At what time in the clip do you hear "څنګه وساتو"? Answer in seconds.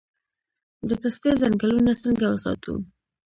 2.03-2.73